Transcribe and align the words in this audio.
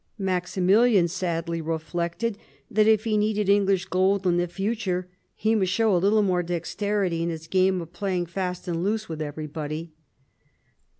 Maximilian 0.17 1.07
sadly 1.07 1.61
reflected 1.61 2.35
that 2.71 2.87
if 2.87 3.03
he 3.03 3.17
needed 3.17 3.47
English 3.47 3.85
gold 3.85 4.25
in 4.25 4.37
the 4.37 4.47
future 4.47 5.07
he 5.35 5.53
must 5.53 5.71
show 5.71 5.95
a 5.95 6.01
little 6.01 6.23
more 6.23 6.41
dexterity 6.41 7.21
in 7.21 7.29
his 7.29 7.45
game 7.45 7.79
of 7.81 7.93
playing 7.93 8.25
fast 8.25 8.67
and 8.67 8.83
loose 8.83 9.07
with 9.07 9.21
everybody. 9.21 9.93